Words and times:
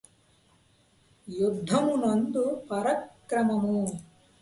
యుద్ధము 1.27 1.95
నందు 1.95 2.45
పరాక్రమము 2.69 3.79